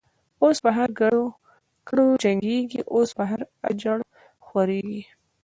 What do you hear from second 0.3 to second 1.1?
اوس په هر